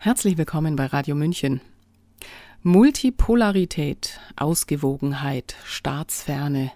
Herzlich 0.00 0.38
willkommen 0.38 0.76
bei 0.76 0.86
Radio 0.86 1.16
München. 1.16 1.60
Multipolarität, 2.62 4.20
Ausgewogenheit, 4.36 5.56
Staatsferne, 5.64 6.70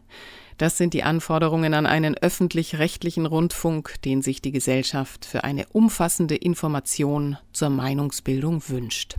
das 0.58 0.76
sind 0.76 0.92
die 0.92 1.04
Anforderungen 1.04 1.72
an 1.72 1.86
einen 1.86 2.16
öffentlich-rechtlichen 2.16 3.26
Rundfunk, 3.26 4.02
den 4.02 4.22
sich 4.22 4.42
die 4.42 4.50
Gesellschaft 4.50 5.24
für 5.24 5.44
eine 5.44 5.66
umfassende 5.68 6.34
Information 6.34 7.36
zur 7.52 7.70
Meinungsbildung 7.70 8.68
wünscht. 8.68 9.18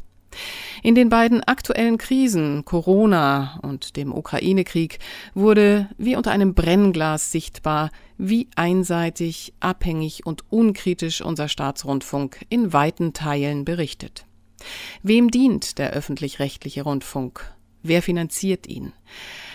In 0.82 0.96
den 0.96 1.10
beiden 1.10 1.44
aktuellen 1.44 1.98
Krisen, 1.98 2.66
Corona 2.66 3.60
und 3.62 3.96
dem 3.96 4.14
Ukraine-Krieg, 4.14 5.00
wurde 5.34 5.90
wie 5.98 6.16
unter 6.16 6.32
einem 6.32 6.54
Brennglas 6.54 7.32
sichtbar, 7.32 7.90
wie 8.18 8.48
einseitig, 8.56 9.54
abhängig 9.60 10.26
und 10.26 10.44
unkritisch 10.52 11.22
unser 11.22 11.48
Staatsrundfunk 11.48 12.46
in 12.50 12.74
weiten 12.74 13.14
Teilen 13.14 13.66
berichtet. 13.66 14.26
Wem 15.02 15.32
dient 15.32 15.78
der 15.78 15.92
öffentlich-rechtliche 15.92 16.84
Rundfunk? 16.84 17.54
Wer 17.86 18.02
finanziert 18.02 18.66
ihn? 18.66 18.94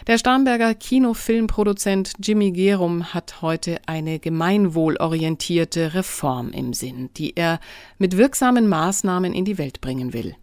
Der 0.06 0.18
Starnberger 0.18 0.74
Kinofilmproduzent 0.74 2.12
Jimmy 2.22 2.52
Gerum 2.52 3.14
hat 3.14 3.40
heute 3.40 3.80
eine 3.86 4.18
gemeinwohlorientierte 4.18 5.94
Reform 5.94 6.50
im 6.50 6.74
Sinn, 6.74 7.08
die 7.16 7.34
er 7.36 7.58
mit 7.96 8.18
wirksamen 8.18 8.68
Maßnahmen 8.68 9.32
in 9.32 9.46
die 9.46 9.56
Welt 9.56 9.80
bringen 9.80 10.12
will. 10.12 10.36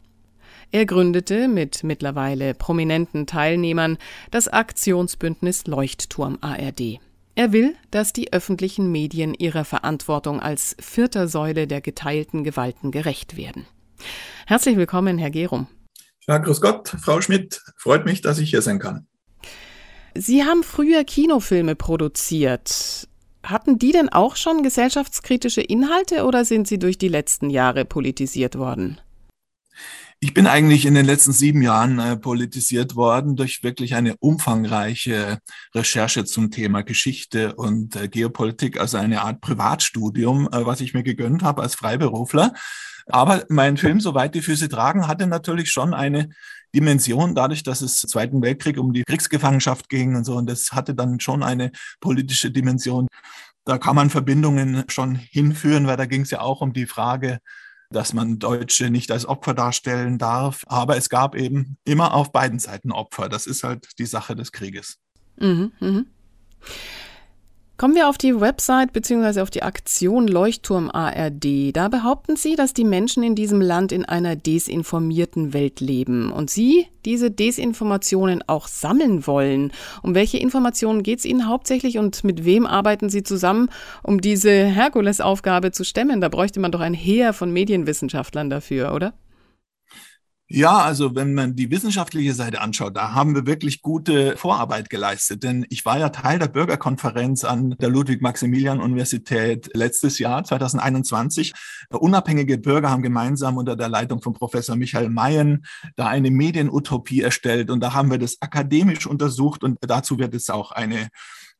Er 0.75 0.85
gründete 0.85 1.47
mit 1.47 1.85
mittlerweile 1.85 2.53
prominenten 2.53 3.27
Teilnehmern 3.27 3.97
das 4.29 4.49
Aktionsbündnis 4.49 5.67
Leuchtturm 5.67 6.37
ARD. 6.41 6.99
Er 7.33 7.53
will, 7.53 7.77
dass 7.91 8.11
die 8.11 8.33
öffentlichen 8.33 8.91
Medien 8.91 9.33
ihrer 9.33 9.63
Verantwortung 9.63 10.41
als 10.41 10.75
vierter 10.81 11.29
Säule 11.29 11.65
der 11.65 11.79
geteilten 11.79 12.43
Gewalten 12.43 12.91
gerecht 12.91 13.37
werden. 13.37 13.65
Herzlich 14.47 14.75
willkommen, 14.75 15.17
Herr 15.17 15.29
Gerum. 15.31 15.67
Ja, 16.27 16.39
grüß 16.39 16.59
Gott, 16.59 16.89
Frau 16.89 17.21
Schmidt. 17.21 17.61
Freut 17.77 18.03
mich, 18.03 18.19
dass 18.19 18.37
ich 18.37 18.49
hier 18.49 18.61
sein 18.61 18.79
kann. 18.79 19.07
Sie 20.13 20.43
haben 20.43 20.61
früher 20.61 21.05
Kinofilme 21.05 21.77
produziert. 21.77 23.07
Hatten 23.43 23.79
die 23.79 23.93
denn 23.93 24.09
auch 24.09 24.35
schon 24.35 24.61
gesellschaftskritische 24.61 25.61
Inhalte 25.61 26.25
oder 26.25 26.43
sind 26.43 26.67
sie 26.67 26.79
durch 26.79 26.97
die 26.97 27.07
letzten 27.07 27.49
Jahre 27.49 27.85
politisiert 27.85 28.57
worden? 28.57 28.99
Ich 30.25 30.33
bin 30.33 30.47
eigentlich 30.47 30.87
in 30.87 30.95
den 30.95 31.05
letzten 31.05 31.33
sieben 31.33 31.61
Jahren 31.61 31.99
äh, 31.99 32.17
politisiert 32.17 32.95
worden 32.95 33.35
durch 33.35 33.61
wirklich 33.61 33.93
eine 33.93 34.17
umfangreiche 34.17 35.37
Recherche 35.75 36.25
zum 36.25 36.49
Thema 36.49 36.81
Geschichte 36.81 37.53
und 37.53 37.95
äh, 37.95 38.07
Geopolitik, 38.07 38.79
also 38.79 38.97
eine 38.97 39.21
Art 39.21 39.39
Privatstudium, 39.39 40.49
äh, 40.51 40.65
was 40.65 40.81
ich 40.81 40.95
mir 40.95 41.03
gegönnt 41.03 41.43
habe 41.43 41.61
als 41.61 41.75
Freiberufler. 41.75 42.53
Aber 43.05 43.45
mein 43.49 43.77
Film, 43.77 43.99
Soweit 43.99 44.33
die 44.33 44.41
Füße 44.41 44.67
tragen, 44.67 45.07
hatte 45.07 45.27
natürlich 45.27 45.69
schon 45.69 45.93
eine 45.93 46.29
Dimension, 46.73 47.35
dadurch, 47.35 47.61
dass 47.61 47.81
es 47.81 48.03
im 48.03 48.09
Zweiten 48.09 48.41
Weltkrieg 48.41 48.79
um 48.79 48.93
die 48.93 49.03
Kriegsgefangenschaft 49.03 49.89
ging 49.89 50.15
und 50.15 50.23
so. 50.23 50.37
Und 50.37 50.49
das 50.49 50.71
hatte 50.71 50.95
dann 50.95 51.19
schon 51.19 51.43
eine 51.43 51.71
politische 51.99 52.49
Dimension. 52.49 53.07
Da 53.63 53.77
kann 53.77 53.95
man 53.95 54.09
Verbindungen 54.09 54.85
schon 54.87 55.13
hinführen, 55.13 55.85
weil 55.85 55.97
da 55.97 56.07
ging 56.07 56.21
es 56.21 56.31
ja 56.31 56.41
auch 56.41 56.61
um 56.61 56.73
die 56.73 56.87
Frage, 56.87 57.37
dass 57.89 58.13
man 58.13 58.39
Deutsche 58.39 58.89
nicht 58.89 59.11
als 59.11 59.25
Opfer 59.25 59.53
darstellen 59.53 60.17
darf. 60.17 60.63
Aber 60.67 60.97
es 60.97 61.09
gab 61.09 61.35
eben 61.35 61.77
immer 61.83 62.13
auf 62.13 62.31
beiden 62.31 62.59
Seiten 62.59 62.91
Opfer. 62.91 63.29
Das 63.29 63.47
ist 63.47 63.63
halt 63.63 63.87
die 63.99 64.05
Sache 64.05 64.35
des 64.35 64.51
Krieges. 64.51 64.97
Mhm, 65.37 65.71
mh. 65.79 66.03
Kommen 67.77 67.95
wir 67.95 68.07
auf 68.07 68.17
die 68.17 68.39
Website 68.39 68.93
bzw. 68.93 69.41
auf 69.41 69.49
die 69.49 69.61
Aktion 69.61 70.29
Leuchtturm 70.29 70.89
ARD. 70.89 71.75
Da 71.75 71.89
behaupten 71.89 72.37
Sie, 72.37 72.55
dass 72.55 72.73
die 72.73 72.85
Menschen 72.85 73.21
in 73.21 73.35
diesem 73.35 73.59
Land 73.59 73.91
in 73.91 74.05
einer 74.05 74.37
desinformierten 74.37 75.51
Welt 75.53 75.81
leben 75.81 76.31
und 76.31 76.49
Sie 76.49 76.87
diese 77.03 77.31
Desinformationen 77.31 78.43
auch 78.47 78.69
sammeln 78.69 79.27
wollen. 79.27 79.73
Um 80.03 80.15
welche 80.15 80.37
Informationen 80.37 81.03
geht 81.03 81.19
es 81.19 81.25
Ihnen 81.25 81.49
hauptsächlich 81.49 81.97
und 81.97 82.23
mit 82.23 82.45
wem 82.45 82.65
arbeiten 82.65 83.09
Sie 83.09 83.23
zusammen, 83.23 83.69
um 84.03 84.21
diese 84.21 84.51
Herkulesaufgabe 84.51 85.71
zu 85.71 85.83
stemmen? 85.83 86.21
Da 86.21 86.29
bräuchte 86.29 86.61
man 86.61 86.71
doch 86.71 86.79
ein 86.79 86.93
Heer 86.93 87.33
von 87.33 87.51
Medienwissenschaftlern 87.51 88.49
dafür, 88.49 88.93
oder? 88.93 89.13
Ja, 90.47 90.77
also 90.77 91.15
wenn 91.15 91.33
man 91.33 91.55
die 91.55 91.71
wissenschaftliche 91.71 92.35
Seite 92.35 92.61
anschaut, 92.61 92.95
da 92.95 93.13
haben 93.13 93.33
wir 93.33 93.47
wirklich 93.47 93.81
gute 93.81 94.37
Vorarbeit 94.37 94.91
geleistet. 94.91 95.41
Denn 95.41 95.65
ich 95.71 95.85
war 95.85 95.97
ja 95.97 96.09
Teil 96.09 96.37
der 96.37 96.49
Bürgerkonferenz 96.49 97.43
an 97.43 97.71
der 97.79 97.89
Ludwig-Maximilian-Universität 97.89 99.71
letztes 99.73 100.19
Jahr, 100.19 100.43
2021. 100.43 101.51
Unabhängige 101.89 102.59
Bürger 102.59 102.91
haben 102.91 103.01
gemeinsam 103.01 103.57
unter 103.57 103.75
der 103.75 103.89
Leitung 103.89 104.21
von 104.21 104.33
Professor 104.33 104.75
Michael 104.75 105.09
Mayen 105.09 105.65
da 105.95 106.07
eine 106.07 106.29
Medienutopie 106.29 107.21
erstellt. 107.21 107.71
Und 107.71 107.79
da 107.79 107.95
haben 107.95 108.11
wir 108.11 108.19
das 108.19 108.39
akademisch 108.39 109.07
untersucht 109.07 109.63
und 109.63 109.79
dazu 109.81 110.19
wird 110.19 110.35
es 110.35 110.51
auch 110.51 110.71
eine 110.71 111.09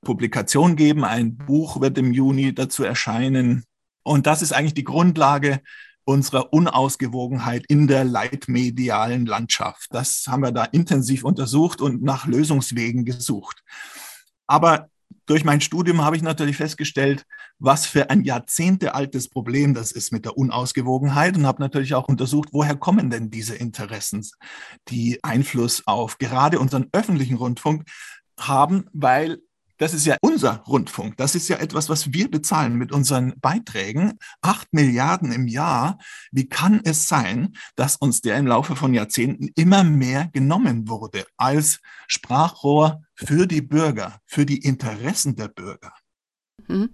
Publikation 0.01 0.75
geben. 0.75 1.03
Ein 1.03 1.37
Buch 1.37 1.81
wird 1.81 1.97
im 1.97 2.13
Juni 2.13 2.53
dazu 2.53 2.83
erscheinen. 2.83 3.63
Und 4.03 4.27
das 4.27 4.43
ist 4.43 4.53
eigentlich 4.53 4.75
die 4.75 4.83
Grundlage 4.83 5.61
unserer 6.05 6.53
Unausgewogenheit 6.53 7.65
in 7.67 7.87
der 7.87 8.05
leitmedialen 8.05 9.25
Landschaft. 9.25 9.87
Das 9.91 10.25
haben 10.27 10.43
wir 10.43 10.51
da 10.51 10.63
intensiv 10.63 11.23
untersucht 11.23 11.81
und 11.81 12.03
nach 12.03 12.27
Lösungswegen 12.27 13.05
gesucht. 13.05 13.63
Aber 14.47 14.87
durch 15.25 15.43
mein 15.43 15.61
Studium 15.61 16.03
habe 16.03 16.15
ich 16.15 16.21
natürlich 16.21 16.57
festgestellt, 16.57 17.25
was 17.57 17.87
für 17.87 18.09
ein 18.09 18.23
jahrzehntealtes 18.23 19.29
Problem 19.29 19.73
das 19.73 19.91
ist 19.91 20.11
mit 20.11 20.25
der 20.25 20.37
Unausgewogenheit 20.37 21.35
und 21.35 21.47
habe 21.47 21.61
natürlich 21.61 21.95
auch 21.95 22.07
untersucht, 22.07 22.49
woher 22.51 22.75
kommen 22.75 23.09
denn 23.09 23.31
diese 23.31 23.55
Interessen, 23.55 24.23
die 24.89 25.23
Einfluss 25.23 25.87
auf 25.87 26.19
gerade 26.19 26.59
unseren 26.59 26.87
öffentlichen 26.91 27.37
Rundfunk 27.37 27.85
haben, 28.39 28.85
weil 28.93 29.39
das 29.77 29.93
ist 29.93 30.05
ja 30.05 30.17
unser 30.21 30.63
Rundfunk. 30.67 31.17
Das 31.17 31.35
ist 31.35 31.47
ja 31.47 31.57
etwas, 31.57 31.89
was 31.89 32.13
wir 32.13 32.29
bezahlen 32.29 32.75
mit 32.75 32.91
unseren 32.91 33.39
Beiträgen. 33.39 34.17
Acht 34.41 34.73
Milliarden 34.73 35.31
im 35.31 35.47
Jahr. 35.47 35.97
Wie 36.31 36.47
kann 36.47 36.81
es 36.83 37.07
sein, 37.07 37.53
dass 37.75 37.95
uns 37.95 38.21
der 38.21 38.37
im 38.37 38.47
Laufe 38.47 38.75
von 38.75 38.93
Jahrzehnten 38.93 39.49
immer 39.55 39.83
mehr 39.83 40.29
genommen 40.33 40.87
wurde 40.87 41.25
als 41.37 41.79
Sprachrohr 42.07 43.03
für 43.15 43.47
die 43.47 43.61
Bürger, 43.61 44.19
für 44.25 44.45
die 44.45 44.59
Interessen 44.59 45.35
der 45.35 45.49
Bürger? 45.49 45.93
Mhm. 46.67 46.89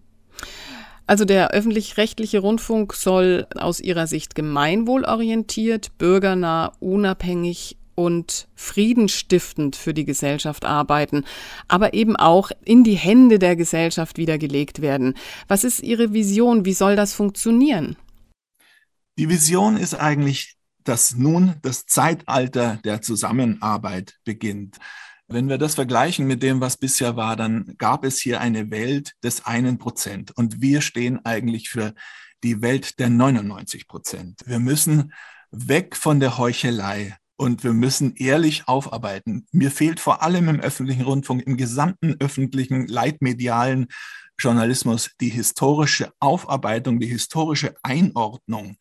Also 1.08 1.26
der 1.26 1.52
öffentlich-rechtliche 1.52 2.40
Rundfunk 2.40 2.94
soll 2.94 3.46
aus 3.56 3.80
Ihrer 3.82 4.08
Sicht 4.08 4.34
gemeinwohlorientiert, 4.34 5.98
bürgernah, 5.98 6.72
unabhängig 6.80 7.78
und 7.96 8.48
friedenstiftend 8.56 9.76
für 9.76 9.94
die 9.94 10.06
Gesellschaft 10.06 10.66
arbeiten, 10.66 11.26
aber 11.68 11.94
eben 11.94 12.16
auch 12.16 12.52
in 12.64 12.84
die 12.84 12.96
Hände 12.96 13.40
der 13.40 13.56
Gesellschaft 13.56 14.18
wieder 14.18 14.38
gelegt 14.38 14.82
werden. 14.82 15.16
Was 15.48 15.64
ist 15.64 15.82
Ihre 15.82 16.14
Vision? 16.14 16.66
Wie 16.66 16.74
soll 16.74 16.96
das 16.96 17.14
funktionieren? 17.14 17.96
Die 19.18 19.30
Vision 19.30 19.78
ist 19.78 19.94
eigentlich, 19.94 20.56
dass 20.84 21.16
nun 21.16 21.56
das 21.62 21.86
Zeitalter 21.86 22.80
der 22.84 23.02
Zusammenarbeit 23.02 24.18
beginnt. 24.24 24.78
Wenn 25.28 25.48
wir 25.48 25.58
das 25.58 25.76
vergleichen 25.76 26.28
mit 26.28 26.44
dem, 26.44 26.60
was 26.60 26.78
bisher 26.78 27.16
war, 27.16 27.36
dann 27.36 27.76
gab 27.78 28.04
es 28.04 28.20
hier 28.20 28.42
eine 28.42 28.70
Welt 28.72 29.14
des 29.24 29.46
einen 29.46 29.78
Prozent 29.78 30.32
und 30.32 30.62
wir 30.62 30.82
stehen 30.82 31.24
eigentlich 31.26 31.70
für 31.70 31.94
die 32.44 32.62
Welt 32.62 33.00
der 33.00 33.10
99 33.10 33.88
Prozent. 33.88 34.42
Wir 34.46 34.60
müssen 34.60 35.14
weg 35.52 35.96
von 35.96 36.20
der 36.20 36.38
Heuchelei, 36.38 37.16
und 37.42 37.64
wir 37.64 37.74
müssen 37.74 38.14
ehrlich 38.18 38.68
aufarbeiten. 38.68 39.48
Mir 39.52 39.72
fehlt 39.72 40.00
vor 40.00 40.22
allem 40.22 40.48
im 40.48 40.60
öffentlichen 40.60 41.02
Rundfunk, 41.02 41.42
im 41.42 41.58
gesamten 41.58 42.16
öffentlichen 42.20 42.86
leitmedialen 42.86 43.88
Journalismus 44.38 45.10
die 45.20 45.30
historische 45.30 46.14
Aufarbeitung, 46.20 47.00
die 47.00 47.08
historische 47.08 47.74
Einordnung. 47.82 48.78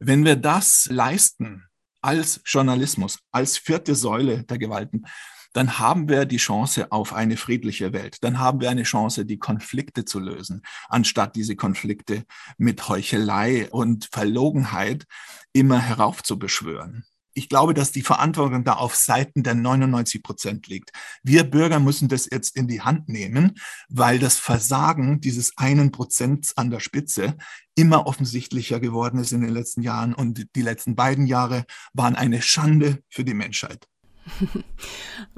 Wenn 0.00 0.22
wir 0.26 0.36
das 0.36 0.86
leisten 0.90 1.64
als 2.02 2.42
Journalismus, 2.44 3.20
als 3.32 3.56
vierte 3.56 3.94
Säule 3.94 4.44
der 4.44 4.58
Gewalten, 4.58 5.06
dann 5.54 5.78
haben 5.78 6.06
wir 6.10 6.26
die 6.26 6.36
Chance 6.36 6.92
auf 6.92 7.14
eine 7.14 7.38
friedliche 7.38 7.94
Welt. 7.94 8.18
Dann 8.20 8.38
haben 8.38 8.60
wir 8.60 8.68
eine 8.68 8.82
Chance, 8.82 9.24
die 9.24 9.38
Konflikte 9.38 10.04
zu 10.04 10.20
lösen, 10.20 10.60
anstatt 10.90 11.36
diese 11.36 11.56
Konflikte 11.56 12.26
mit 12.58 12.86
Heuchelei 12.86 13.70
und 13.70 14.10
Verlogenheit 14.12 15.06
immer 15.54 15.78
heraufzubeschwören 15.78 17.06
ich 17.34 17.48
glaube, 17.48 17.74
dass 17.74 17.92
die 17.92 18.02
Verantwortung 18.02 18.64
da 18.64 18.74
auf 18.74 18.94
Seiten 18.94 19.42
der 19.42 19.54
99 19.54 20.22
Prozent 20.22 20.66
liegt. 20.68 20.92
Wir 21.22 21.44
Bürger 21.44 21.80
müssen 21.80 22.08
das 22.08 22.28
jetzt 22.30 22.56
in 22.56 22.68
die 22.68 22.80
Hand 22.80 23.08
nehmen, 23.08 23.58
weil 23.88 24.18
das 24.18 24.38
Versagen 24.38 25.20
dieses 25.20 25.56
einen 25.58 25.90
Prozents 25.90 26.56
an 26.56 26.70
der 26.70 26.80
Spitze 26.80 27.36
immer 27.74 28.06
offensichtlicher 28.06 28.80
geworden 28.80 29.18
ist 29.18 29.32
in 29.32 29.40
den 29.40 29.52
letzten 29.52 29.82
Jahren. 29.82 30.14
Und 30.14 30.46
die 30.54 30.62
letzten 30.62 30.94
beiden 30.94 31.26
Jahre 31.26 31.64
waren 31.92 32.14
eine 32.14 32.40
Schande 32.40 33.02
für 33.08 33.24
die 33.24 33.34
Menschheit. 33.34 33.88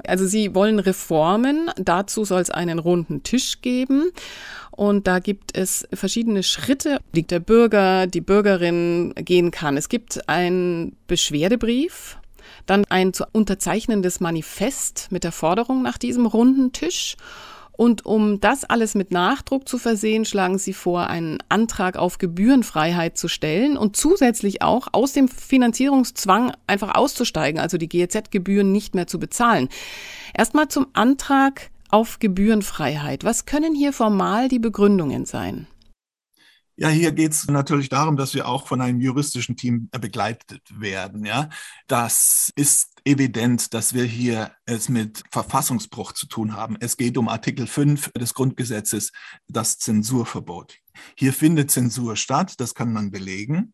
Also 0.05 0.27
Sie 0.27 0.53
wollen 0.55 0.79
Reformen, 0.79 1.71
dazu 1.77 2.23
soll 2.23 2.41
es 2.41 2.49
einen 2.49 2.79
runden 2.79 3.23
Tisch 3.23 3.61
geben. 3.61 4.11
Und 4.71 5.07
da 5.07 5.19
gibt 5.19 5.57
es 5.57 5.87
verschiedene 5.91 6.43
Schritte, 6.43 6.99
die 7.13 7.25
der 7.25 7.39
Bürger, 7.39 8.05
die 8.05 8.21
Bürgerin 8.21 9.13
gehen 9.15 9.49
kann. 9.51 9.75
Es 9.75 9.89
gibt 9.89 10.29
einen 10.29 10.95
Beschwerdebrief, 11.07 12.17
dann 12.67 12.85
ein 12.85 13.11
zu 13.11 13.25
unterzeichnendes 13.31 14.19
Manifest 14.19 15.07
mit 15.09 15.23
der 15.23 15.31
Forderung 15.31 15.81
nach 15.81 15.97
diesem 15.97 16.27
runden 16.27 16.73
Tisch. 16.73 17.17
Und 17.77 18.05
um 18.05 18.41
das 18.41 18.65
alles 18.65 18.95
mit 18.95 19.11
Nachdruck 19.11 19.69
zu 19.69 19.77
versehen, 19.77 20.25
schlagen 20.25 20.57
Sie 20.57 20.73
vor, 20.73 21.07
einen 21.07 21.37
Antrag 21.47 21.95
auf 21.95 22.17
Gebührenfreiheit 22.17 23.17
zu 23.17 23.27
stellen 23.27 23.77
und 23.77 23.95
zusätzlich 23.95 24.63
auch 24.63 24.87
aus 24.91 25.13
dem 25.13 25.27
Finanzierungszwang 25.27 26.51
einfach 26.65 26.95
auszusteigen, 26.95 27.61
also 27.61 27.77
die 27.77 27.87
GEZ-Gebühren 27.87 28.71
nicht 28.71 28.95
mehr 28.95 29.05
zu 29.05 29.19
bezahlen. 29.19 29.69
Erstmal 30.33 30.67
zum 30.69 30.87
Antrag 30.93 31.69
auf 31.89 32.17
Gebührenfreiheit. 32.17 33.23
Was 33.23 33.45
können 33.45 33.75
hier 33.75 33.93
formal 33.93 34.49
die 34.49 34.59
Begründungen 34.59 35.25
sein? 35.25 35.67
Ja, 36.79 36.89
hier 36.89 37.11
geht 37.11 37.31
es 37.31 37.47
natürlich 37.47 37.89
darum, 37.89 38.17
dass 38.17 38.35
wir 38.35 38.47
auch 38.47 38.67
von 38.67 38.81
einem 38.81 39.01
juristischen 39.01 39.55
Team 39.55 39.89
begleitet 39.89 40.61
werden. 40.79 41.25
Ja, 41.25 41.49
das 41.87 42.51
ist 42.55 43.01
evident, 43.03 43.73
dass 43.73 43.95
wir 43.95 44.03
hier 44.03 44.51
es 44.65 44.87
mit 44.87 45.23
Verfassungsbruch 45.31 46.11
zu 46.11 46.27
tun 46.27 46.55
haben. 46.55 46.77
Es 46.79 46.95
geht 46.95 47.17
um 47.17 47.29
Artikel 47.29 47.65
5 47.65 48.11
des 48.11 48.35
Grundgesetzes, 48.35 49.11
das 49.47 49.79
Zensurverbot. 49.79 50.75
Hier 51.15 51.33
findet 51.33 51.71
Zensur 51.71 52.15
statt, 52.15 52.53
das 52.59 52.75
kann 52.75 52.93
man 52.93 53.09
belegen. 53.09 53.73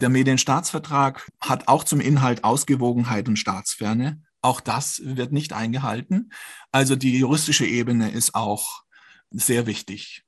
Der 0.00 0.08
Medienstaatsvertrag 0.08 1.28
hat 1.40 1.66
auch 1.66 1.82
zum 1.82 2.00
Inhalt 2.00 2.44
Ausgewogenheit 2.44 3.26
und 3.26 3.36
Staatsferne. 3.36 4.22
Auch 4.42 4.60
das 4.60 5.00
wird 5.04 5.32
nicht 5.32 5.52
eingehalten. 5.52 6.30
Also 6.70 6.94
die 6.94 7.18
juristische 7.18 7.66
Ebene 7.66 8.12
ist 8.12 8.36
auch 8.36 8.84
sehr 9.30 9.66
wichtig. 9.66 10.22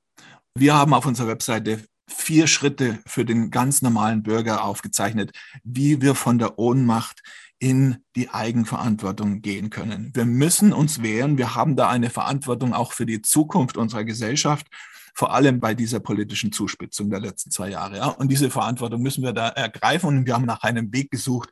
Wir 0.53 0.73
haben 0.73 0.93
auf 0.93 1.05
unserer 1.05 1.29
Webseite 1.29 1.85
vier 2.31 2.47
Schritte 2.47 2.99
für 3.05 3.25
den 3.25 3.51
ganz 3.51 3.81
normalen 3.81 4.23
Bürger 4.23 4.63
aufgezeichnet, 4.63 5.33
wie 5.65 6.01
wir 6.01 6.15
von 6.15 6.39
der 6.39 6.57
Ohnmacht 6.57 7.21
in 7.59 7.97
die 8.15 8.29
Eigenverantwortung 8.29 9.41
gehen 9.41 9.69
können. 9.69 10.11
Wir 10.13 10.23
müssen 10.23 10.71
uns 10.71 11.01
wehren. 11.01 11.37
Wir 11.37 11.55
haben 11.55 11.75
da 11.75 11.89
eine 11.89 12.09
Verantwortung 12.09 12.73
auch 12.73 12.93
für 12.93 13.05
die 13.05 13.21
Zukunft 13.21 13.75
unserer 13.75 14.05
Gesellschaft, 14.05 14.67
vor 15.13 15.33
allem 15.33 15.59
bei 15.59 15.73
dieser 15.73 15.99
politischen 15.99 16.53
Zuspitzung 16.53 17.09
der 17.09 17.19
letzten 17.19 17.51
zwei 17.51 17.69
Jahre. 17.69 17.97
Ja. 17.97 18.05
Und 18.07 18.29
diese 18.29 18.49
Verantwortung 18.49 19.01
müssen 19.01 19.25
wir 19.25 19.33
da 19.33 19.49
ergreifen. 19.49 20.07
Und 20.07 20.25
wir 20.25 20.33
haben 20.33 20.45
nach 20.45 20.61
einem 20.61 20.93
Weg 20.93 21.11
gesucht, 21.11 21.49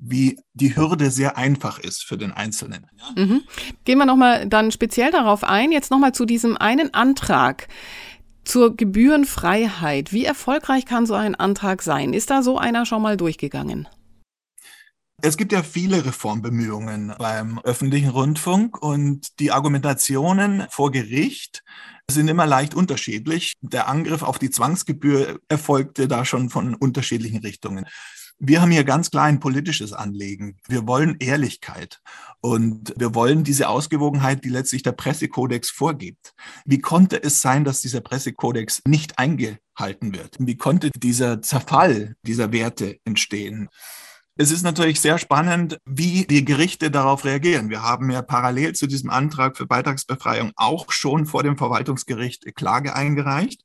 wie 0.00 0.40
die 0.54 0.74
Hürde 0.74 1.12
sehr 1.12 1.38
einfach 1.38 1.78
ist 1.78 2.02
für 2.02 2.18
den 2.18 2.32
Einzelnen. 2.32 2.88
Ja. 2.98 3.24
Mhm. 3.24 3.42
Gehen 3.84 3.98
wir 3.98 4.06
nochmal 4.06 4.48
dann 4.48 4.72
speziell 4.72 5.12
darauf 5.12 5.44
ein. 5.44 5.70
Jetzt 5.70 5.92
nochmal 5.92 6.10
zu 6.10 6.24
diesem 6.24 6.56
einen 6.56 6.92
Antrag 6.94 7.68
zur 8.46 8.76
Gebührenfreiheit. 8.76 10.12
Wie 10.12 10.24
erfolgreich 10.24 10.86
kann 10.86 11.04
so 11.04 11.14
ein 11.14 11.34
Antrag 11.34 11.82
sein? 11.82 12.12
Ist 12.12 12.30
da 12.30 12.42
so 12.42 12.58
einer 12.58 12.86
schon 12.86 13.02
mal 13.02 13.16
durchgegangen? 13.16 13.88
Es 15.22 15.36
gibt 15.36 15.52
ja 15.52 15.62
viele 15.62 16.04
Reformbemühungen 16.04 17.14
beim 17.18 17.58
öffentlichen 17.60 18.10
Rundfunk 18.10 18.80
und 18.80 19.40
die 19.40 19.50
Argumentationen 19.50 20.66
vor 20.70 20.92
Gericht 20.92 21.64
sind 22.08 22.28
immer 22.28 22.46
leicht 22.46 22.74
unterschiedlich. 22.74 23.54
Der 23.62 23.88
Angriff 23.88 24.22
auf 24.22 24.38
die 24.38 24.50
Zwangsgebühr 24.50 25.40
erfolgte 25.48 26.06
da 26.06 26.24
schon 26.24 26.50
von 26.50 26.74
unterschiedlichen 26.74 27.38
Richtungen. 27.38 27.86
Wir 28.38 28.60
haben 28.60 28.70
hier 28.70 28.84
ganz 28.84 29.10
klar 29.10 29.24
ein 29.24 29.40
politisches 29.40 29.94
Anliegen. 29.94 30.58
Wir 30.68 30.86
wollen 30.86 31.16
Ehrlichkeit 31.20 32.02
und 32.42 32.92
wir 32.96 33.14
wollen 33.14 33.44
diese 33.44 33.68
Ausgewogenheit, 33.68 34.44
die 34.44 34.50
letztlich 34.50 34.82
der 34.82 34.92
Pressekodex 34.92 35.70
vorgibt. 35.70 36.34
Wie 36.66 36.80
konnte 36.80 37.22
es 37.22 37.40
sein, 37.40 37.64
dass 37.64 37.80
dieser 37.80 38.02
Pressekodex 38.02 38.82
nicht 38.86 39.18
eingehalten 39.18 40.14
wird? 40.14 40.36
Wie 40.38 40.56
konnte 40.58 40.90
dieser 40.90 41.40
Zerfall 41.40 42.16
dieser 42.22 42.52
Werte 42.52 42.98
entstehen? 43.04 43.70
Es 44.36 44.50
ist 44.50 44.62
natürlich 44.62 45.00
sehr 45.00 45.16
spannend, 45.16 45.78
wie 45.86 46.26
die 46.26 46.44
Gerichte 46.44 46.90
darauf 46.90 47.24
reagieren. 47.24 47.70
Wir 47.70 47.82
haben 47.82 48.10
ja 48.10 48.20
parallel 48.20 48.74
zu 48.74 48.86
diesem 48.86 49.08
Antrag 49.08 49.56
für 49.56 49.64
Beitragsbefreiung 49.64 50.52
auch 50.56 50.92
schon 50.92 51.24
vor 51.24 51.42
dem 51.42 51.56
Verwaltungsgericht 51.56 52.54
Klage 52.54 52.94
eingereicht 52.94 53.62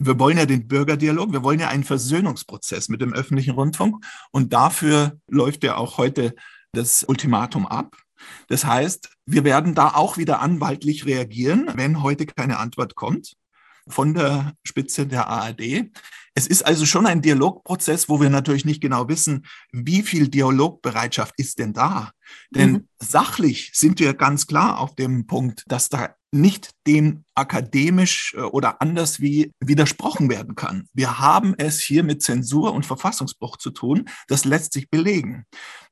wir 0.00 0.18
wollen 0.18 0.38
ja 0.38 0.46
den 0.46 0.66
Bürgerdialog, 0.66 1.32
wir 1.32 1.42
wollen 1.42 1.60
ja 1.60 1.68
einen 1.68 1.84
Versöhnungsprozess 1.84 2.88
mit 2.88 3.02
dem 3.02 3.12
öffentlichen 3.12 3.52
Rundfunk 3.52 4.04
und 4.32 4.52
dafür 4.52 5.18
läuft 5.28 5.62
ja 5.62 5.76
auch 5.76 5.98
heute 5.98 6.34
das 6.72 7.04
Ultimatum 7.04 7.66
ab. 7.66 7.96
Das 8.48 8.64
heißt, 8.64 9.10
wir 9.26 9.44
werden 9.44 9.74
da 9.74 9.88
auch 9.94 10.16
wieder 10.16 10.40
anwaltlich 10.40 11.04
reagieren, 11.04 11.70
wenn 11.74 12.02
heute 12.02 12.26
keine 12.26 12.58
Antwort 12.58 12.94
kommt 12.94 13.34
von 13.88 14.14
der 14.14 14.54
Spitze 14.64 15.06
der 15.06 15.28
ARD. 15.28 15.90
Es 16.34 16.46
ist 16.46 16.64
also 16.64 16.86
schon 16.86 17.06
ein 17.06 17.22
Dialogprozess, 17.22 18.08
wo 18.08 18.20
wir 18.20 18.30
natürlich 18.30 18.64
nicht 18.64 18.80
genau 18.80 19.08
wissen, 19.08 19.46
wie 19.72 20.02
viel 20.02 20.28
Dialogbereitschaft 20.28 21.34
ist 21.36 21.58
denn 21.58 21.72
da. 21.72 22.12
Denn 22.50 22.72
mhm. 22.72 22.88
sachlich 22.98 23.72
sind 23.74 23.98
wir 23.98 24.14
ganz 24.14 24.46
klar 24.46 24.78
auf 24.78 24.94
dem 24.94 25.26
Punkt, 25.26 25.64
dass 25.66 25.88
da 25.88 26.14
nicht 26.32 26.70
dem 26.86 27.24
akademisch 27.34 28.34
äh, 28.36 28.42
oder 28.42 28.80
anders 28.80 29.20
wie 29.20 29.52
widersprochen 29.60 30.30
werden 30.30 30.54
kann. 30.54 30.86
Wir 30.92 31.18
haben 31.18 31.54
es 31.58 31.80
hier 31.80 32.04
mit 32.04 32.22
Zensur 32.22 32.72
und 32.72 32.86
Verfassungsbruch 32.86 33.56
zu 33.56 33.70
tun. 33.70 34.08
Das 34.28 34.44
lässt 34.44 34.72
sich 34.72 34.88
belegen. 34.90 35.44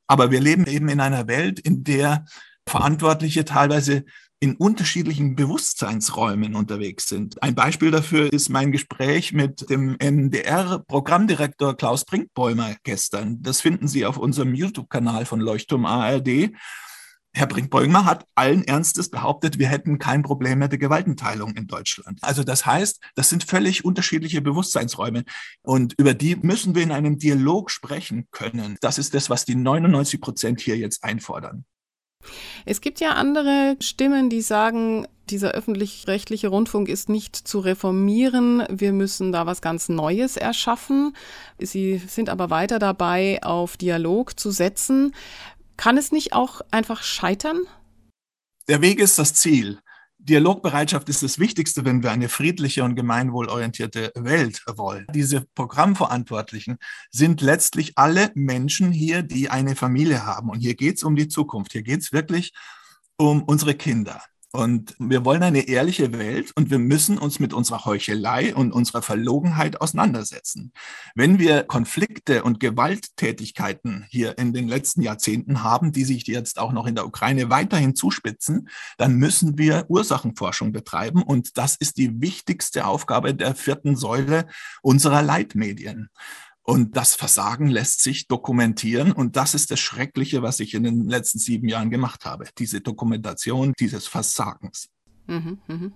Aber 0.06 0.30
wir 0.30 0.40
leben 0.40 0.66
eben 0.66 0.88
in 0.88 1.00
einer 1.00 1.26
Welt, 1.26 1.58
in 1.58 1.84
der 1.84 2.24
Verantwortliche 2.68 3.44
teilweise 3.44 4.04
in 4.40 4.54
unterschiedlichen 4.54 5.34
Bewusstseinsräumen 5.34 6.54
unterwegs 6.54 7.08
sind. 7.08 7.42
Ein 7.42 7.54
Beispiel 7.54 7.90
dafür 7.90 8.32
ist 8.32 8.48
mein 8.48 8.70
Gespräch 8.70 9.32
mit 9.32 9.68
dem 9.68 9.96
NDR-Programmdirektor 9.98 11.76
Klaus 11.76 12.04
Brinkbäumer 12.04 12.76
gestern. 12.84 13.42
Das 13.42 13.60
finden 13.60 13.88
Sie 13.88 14.06
auf 14.06 14.16
unserem 14.16 14.54
YouTube-Kanal 14.54 15.24
von 15.24 15.40
Leuchtturm 15.40 15.86
ARD. 15.86 16.52
Herr 17.34 17.46
Brinkbäumer 17.46 18.04
hat 18.04 18.24
allen 18.34 18.64
Ernstes 18.64 19.10
behauptet, 19.10 19.58
wir 19.58 19.68
hätten 19.68 19.98
kein 19.98 20.22
Problem 20.22 20.60
mit 20.60 20.72
der 20.72 20.78
Gewaltenteilung 20.78 21.54
in 21.56 21.66
Deutschland. 21.66 22.18
Also 22.22 22.42
das 22.42 22.64
heißt, 22.64 23.00
das 23.14 23.28
sind 23.28 23.44
völlig 23.44 23.84
unterschiedliche 23.84 24.40
Bewusstseinsräume 24.40 25.24
und 25.62 25.94
über 25.98 26.14
die 26.14 26.36
müssen 26.36 26.74
wir 26.74 26.82
in 26.82 26.90
einem 26.90 27.18
Dialog 27.18 27.70
sprechen 27.70 28.28
können. 28.30 28.76
Das 28.80 28.98
ist 28.98 29.14
das, 29.14 29.30
was 29.30 29.44
die 29.44 29.54
99 29.54 30.20
Prozent 30.20 30.60
hier 30.60 30.78
jetzt 30.78 31.04
einfordern. 31.04 31.64
Es 32.64 32.80
gibt 32.80 33.00
ja 33.00 33.12
andere 33.12 33.76
Stimmen, 33.80 34.30
die 34.30 34.40
sagen, 34.40 35.06
dieser 35.30 35.50
öffentlich-rechtliche 35.52 36.48
Rundfunk 36.48 36.88
ist 36.88 37.08
nicht 37.08 37.36
zu 37.36 37.60
reformieren. 37.60 38.64
Wir 38.70 38.92
müssen 38.92 39.32
da 39.32 39.46
was 39.46 39.60
ganz 39.60 39.88
Neues 39.88 40.36
erschaffen. 40.36 41.14
Sie 41.58 41.98
sind 41.98 42.30
aber 42.30 42.50
weiter 42.50 42.78
dabei, 42.78 43.42
auf 43.42 43.76
Dialog 43.76 44.38
zu 44.38 44.50
setzen. 44.50 45.14
Kann 45.76 45.96
es 45.96 46.12
nicht 46.12 46.32
auch 46.32 46.60
einfach 46.70 47.02
scheitern? 47.02 47.60
Der 48.68 48.82
Weg 48.82 49.00
ist 49.00 49.18
das 49.18 49.34
Ziel. 49.34 49.78
Dialogbereitschaft 50.20 51.08
ist 51.08 51.22
das 51.22 51.38
Wichtigste, 51.38 51.84
wenn 51.84 52.02
wir 52.02 52.10
eine 52.10 52.28
friedliche 52.28 52.82
und 52.82 52.96
gemeinwohlorientierte 52.96 54.12
Welt 54.16 54.62
wollen. 54.66 55.06
Diese 55.14 55.46
Programmverantwortlichen 55.54 56.78
sind 57.10 57.40
letztlich 57.40 57.96
alle 57.96 58.30
Menschen 58.34 58.90
hier, 58.90 59.22
die 59.22 59.48
eine 59.48 59.76
Familie 59.76 60.26
haben. 60.26 60.50
Und 60.50 60.60
hier 60.60 60.74
geht 60.74 60.96
es 60.96 61.04
um 61.04 61.14
die 61.14 61.28
Zukunft. 61.28 61.72
Hier 61.72 61.82
geht 61.82 62.00
es 62.00 62.12
wirklich 62.12 62.52
um 63.16 63.42
unsere 63.44 63.74
Kinder. 63.74 64.20
Und 64.50 64.94
wir 64.98 65.26
wollen 65.26 65.42
eine 65.42 65.68
ehrliche 65.68 66.12
Welt 66.14 66.52
und 66.56 66.70
wir 66.70 66.78
müssen 66.78 67.18
uns 67.18 67.38
mit 67.38 67.52
unserer 67.52 67.84
Heuchelei 67.84 68.54
und 68.54 68.72
unserer 68.72 69.02
Verlogenheit 69.02 69.82
auseinandersetzen. 69.82 70.72
Wenn 71.14 71.38
wir 71.38 71.64
Konflikte 71.64 72.42
und 72.44 72.58
Gewalttätigkeiten 72.58 74.06
hier 74.08 74.38
in 74.38 74.54
den 74.54 74.66
letzten 74.66 75.02
Jahrzehnten 75.02 75.62
haben, 75.62 75.92
die 75.92 76.04
sich 76.04 76.26
jetzt 76.26 76.58
auch 76.58 76.72
noch 76.72 76.86
in 76.86 76.94
der 76.94 77.06
Ukraine 77.06 77.50
weiterhin 77.50 77.94
zuspitzen, 77.94 78.70
dann 78.96 79.16
müssen 79.16 79.58
wir 79.58 79.84
Ursachenforschung 79.88 80.72
betreiben. 80.72 81.22
Und 81.22 81.58
das 81.58 81.76
ist 81.76 81.98
die 81.98 82.22
wichtigste 82.22 82.86
Aufgabe 82.86 83.34
der 83.34 83.54
vierten 83.54 83.96
Säule 83.96 84.46
unserer 84.80 85.20
Leitmedien. 85.20 86.08
Und 86.68 86.98
das 86.98 87.14
Versagen 87.14 87.68
lässt 87.68 88.02
sich 88.02 88.28
dokumentieren. 88.28 89.12
Und 89.12 89.36
das 89.36 89.54
ist 89.54 89.70
das 89.70 89.80
Schreckliche, 89.80 90.42
was 90.42 90.60
ich 90.60 90.74
in 90.74 90.82
den 90.82 91.08
letzten 91.08 91.38
sieben 91.38 91.66
Jahren 91.66 91.88
gemacht 91.88 92.26
habe. 92.26 92.44
Diese 92.58 92.82
Dokumentation 92.82 93.72
dieses 93.80 94.06
Versagens. 94.06 94.90
Mhm, 95.28 95.58
mh. 95.66 95.90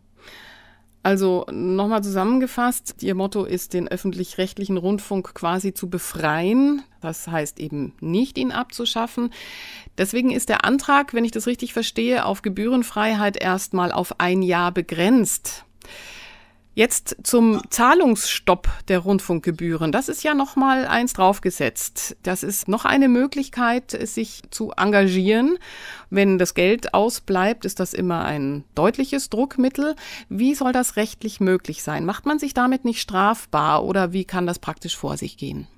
Also 1.02 1.45
nochmal 1.52 2.02
zusammengefasst, 2.02 3.02
Ihr 3.02 3.14
Motto 3.14 3.45
ist, 3.45 3.75
den 3.75 3.87
öffentlich-rechtlichen 3.87 4.79
Rundfunk 4.79 5.35
quasi 5.35 5.75
zu 5.75 5.91
befreien. 5.91 6.83
Das 7.02 7.29
heißt 7.29 7.61
eben 7.61 7.93
nicht, 8.00 8.38
ihn 8.38 8.50
abzuschaffen. 8.50 9.29
Deswegen 9.99 10.31
ist 10.31 10.49
der 10.49 10.64
Antrag, 10.64 11.12
wenn 11.12 11.26
ich 11.26 11.33
das 11.33 11.47
richtig 11.47 11.75
verstehe, 11.75 12.25
auf 12.25 12.41
Gebührenfreiheit 12.41 13.37
erstmal 13.37 13.93
auf 13.93 14.21
ein 14.21 14.41
Jahr 14.41 14.73
begrenzt. 14.73 15.67
Jetzt 16.75 17.17
zum 17.23 17.61
Zahlungsstopp 17.69 18.67
der 18.88 19.00
Rundfunkgebühren. 19.00 19.93
Das 19.93 20.09
ist 20.09 20.23
ja 20.23 20.33
noch 20.33 20.57
mal 20.57 20.87
eins 20.87 21.12
draufgesetzt. 21.12 22.17
Das 22.23 22.43
ist 22.43 22.67
noch 22.67 22.87
eine 22.87 23.09
Möglichkeit, 23.09 23.91
sich 23.91 24.41
zu 24.50 24.71
engagieren. 24.71 25.59
Wenn 26.09 26.38
das 26.38 26.55
Geld 26.55 26.95
ausbleibt, 26.95 27.67
ist 27.67 27.79
das 27.79 27.93
immer 27.93 28.25
ein 28.25 28.64
deutliches 28.75 29.29
Druckmittel. 29.29 29.97
Wie 30.31 30.55
soll 30.55 30.73
das 30.73 30.97
rechtlich 30.97 31.41
möglich 31.41 31.83
sein? 31.83 32.07
Macht 32.07 32.25
man 32.25 32.38
sich 32.38 32.55
damit 32.55 32.87
nicht 32.87 33.02
strafbar 33.02 33.85
oder 33.85 34.14
wie 34.14 34.25
kann 34.25 34.47
das 34.47 34.59
praktisch 34.59 34.97
vor 34.97 35.19
sich 35.19 35.37
gehen? 35.37 35.69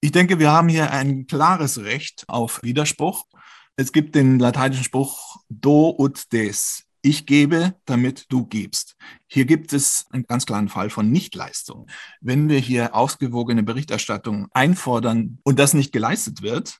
Ich 0.00 0.10
denke, 0.10 0.40
wir 0.40 0.50
haben 0.50 0.68
hier 0.68 0.90
ein 0.90 1.28
klares 1.28 1.84
Recht 1.84 2.24
auf 2.26 2.60
Widerspruch. 2.64 3.26
Es 3.76 3.92
gibt 3.92 4.16
den 4.16 4.40
lateinischen 4.40 4.82
Spruch 4.82 5.36
do 5.48 5.94
ut 5.96 6.32
des 6.32 6.84
ich 7.02 7.26
gebe, 7.26 7.74
damit 7.84 8.26
du 8.28 8.46
gibst. 8.46 8.96
Hier 9.26 9.44
gibt 9.44 9.72
es 9.72 10.06
einen 10.10 10.26
ganz 10.26 10.46
klaren 10.46 10.68
Fall 10.68 10.88
von 10.88 11.10
Nichtleistung. 11.10 11.88
Wenn 12.20 12.48
wir 12.48 12.58
hier 12.58 12.94
ausgewogene 12.94 13.62
Berichterstattung 13.62 14.48
einfordern 14.52 15.38
und 15.42 15.58
das 15.58 15.74
nicht 15.74 15.92
geleistet 15.92 16.42
wird, 16.42 16.78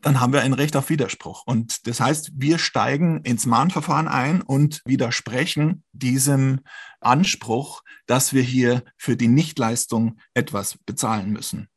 dann 0.00 0.20
haben 0.20 0.32
wir 0.32 0.40
ein 0.40 0.54
Recht 0.54 0.76
auf 0.76 0.88
Widerspruch. 0.88 1.42
Und 1.46 1.86
das 1.86 2.00
heißt, 2.00 2.32
wir 2.34 2.58
steigen 2.58 3.20
ins 3.22 3.46
Mahnverfahren 3.46 4.08
ein 4.08 4.40
und 4.40 4.80
widersprechen 4.84 5.84
diesem 5.92 6.60
Anspruch, 7.00 7.82
dass 8.06 8.32
wir 8.32 8.42
hier 8.42 8.82
für 8.96 9.16
die 9.16 9.28
Nichtleistung 9.28 10.18
etwas 10.34 10.78
bezahlen 10.86 11.30
müssen. 11.30 11.68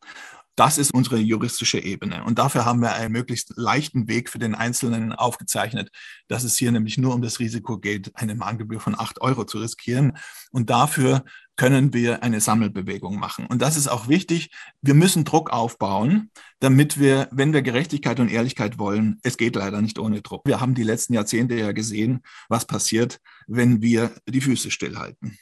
Das 0.55 0.77
ist 0.77 0.93
unsere 0.93 1.17
juristische 1.17 1.79
Ebene. 1.79 2.23
Und 2.23 2.37
dafür 2.37 2.65
haben 2.65 2.81
wir 2.81 2.93
einen 2.93 3.11
möglichst 3.11 3.53
leichten 3.55 4.07
Weg 4.07 4.29
für 4.29 4.37
den 4.37 4.53
Einzelnen 4.53 5.11
aufgezeichnet, 5.11 5.89
dass 6.27 6.43
es 6.43 6.57
hier 6.57 6.71
nämlich 6.71 6.97
nur 6.99 7.15
um 7.15 7.23
das 7.23 7.39
Risiko 7.39 7.79
geht, 7.79 8.11
eine 8.15 8.35
Mahngebühr 8.35 8.79
von 8.79 8.97
acht 8.97 9.19
Euro 9.21 9.45
zu 9.45 9.57
riskieren. 9.57 10.17
Und 10.51 10.69
dafür 10.69 11.23
können 11.55 11.93
wir 11.93 12.21
eine 12.21 12.39
Sammelbewegung 12.39 13.17
machen. 13.17 13.47
Und 13.47 13.61
das 13.61 13.77
ist 13.77 13.87
auch 13.87 14.07
wichtig. 14.07 14.51
Wir 14.81 14.93
müssen 14.93 15.25
Druck 15.25 15.51
aufbauen, 15.51 16.29
damit 16.59 16.99
wir, 16.99 17.29
wenn 17.31 17.53
wir 17.53 17.63
Gerechtigkeit 17.63 18.19
und 18.19 18.29
Ehrlichkeit 18.29 18.77
wollen, 18.77 19.19
es 19.23 19.37
geht 19.37 19.55
leider 19.55 19.81
nicht 19.81 19.97
ohne 19.97 20.21
Druck. 20.21 20.43
Wir 20.45 20.61
haben 20.61 20.75
die 20.75 20.83
letzten 20.83 21.13
Jahrzehnte 21.13 21.55
ja 21.55 21.71
gesehen, 21.71 22.21
was 22.47 22.65
passiert, 22.65 23.19
wenn 23.47 23.81
wir 23.81 24.11
die 24.27 24.41
Füße 24.41 24.69
stillhalten 24.69 25.37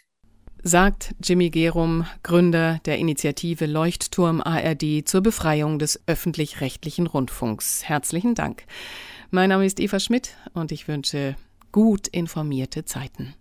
sagt 0.64 1.16
Jimmy 1.24 1.50
Gerum, 1.50 2.06
Gründer 2.24 2.80
der 2.86 2.98
Initiative 2.98 3.66
Leuchtturm 3.66 4.42
ARD 4.42 5.08
zur 5.08 5.22
Befreiung 5.22 5.80
des 5.80 6.00
öffentlich-rechtlichen 6.08 7.08
Rundfunks. 7.08 7.84
Herzlichen 7.84 8.36
Dank. 8.36 8.66
Mein 9.32 9.50
Name 9.50 9.66
ist 9.66 9.80
Eva 9.80 10.00
Schmidt 10.00 10.36
und 10.54 10.72
ich 10.72 10.88
wünsche 10.88 11.36
gut 11.72 12.08
informierte 12.08 12.86
Zeiten. 12.86 13.34